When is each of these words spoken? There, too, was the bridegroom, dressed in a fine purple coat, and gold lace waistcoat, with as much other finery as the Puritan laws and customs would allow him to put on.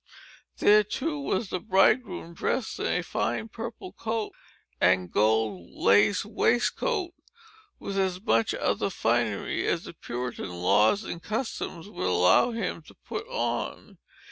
There, 0.57 0.83
too, 0.83 1.19
was 1.19 1.49
the 1.49 1.59
bridegroom, 1.59 2.33
dressed 2.33 2.79
in 2.79 2.87
a 2.87 3.03
fine 3.03 3.49
purple 3.49 3.93
coat, 3.93 4.33
and 4.79 5.11
gold 5.11 5.69
lace 5.71 6.25
waistcoat, 6.25 7.13
with 7.77 7.99
as 7.99 8.19
much 8.19 8.55
other 8.55 8.89
finery 8.89 9.67
as 9.67 9.83
the 9.83 9.93
Puritan 9.93 10.49
laws 10.49 11.03
and 11.03 11.21
customs 11.21 11.87
would 11.87 12.07
allow 12.07 12.49
him 12.49 12.81
to 12.87 12.95
put 12.95 13.27
on. 13.27 13.99